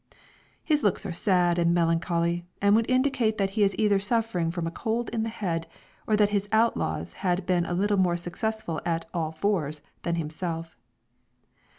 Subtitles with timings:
[0.63, 4.65] His looks are sad and melancholy, and would indicate that he is either suffering from
[4.65, 5.67] a cold in the head,
[6.07, 10.75] or that his outlaws had been a little more successful at "all fours" than himself.